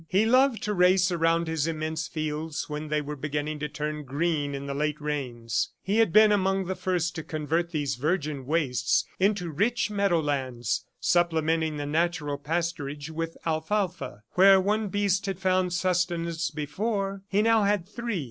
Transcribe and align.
He 0.09 0.25
loved 0.25 0.63
to 0.63 0.73
race 0.73 1.11
around 1.11 1.47
his 1.47 1.67
immense 1.67 2.07
fields 2.07 2.67
when 2.67 2.87
they 2.87 3.01
were 3.01 3.15
beginning 3.15 3.59
to 3.59 3.69
turn 3.69 4.03
green 4.03 4.55
in 4.55 4.65
the 4.65 4.73
late 4.73 4.99
rains. 4.99 5.73
He 5.83 5.97
had 5.97 6.11
been 6.11 6.31
among 6.31 6.65
the 6.65 6.73
first 6.73 7.13
to 7.13 7.23
convert 7.23 7.69
these 7.69 7.97
virgin 7.97 8.47
wastes 8.47 9.05
into 9.19 9.51
rich 9.51 9.91
meadow 9.91 10.19
lands, 10.19 10.85
supplementing 10.99 11.77
the 11.77 11.85
natural 11.85 12.39
pasturage 12.39 13.11
with 13.11 13.37
alfalfa. 13.45 14.23
Where 14.31 14.59
one 14.59 14.87
beast 14.87 15.27
had 15.27 15.37
found 15.37 15.71
sustenance 15.71 16.49
before, 16.49 17.21
he 17.29 17.43
now 17.43 17.65
had 17.65 17.87
three. 17.87 18.19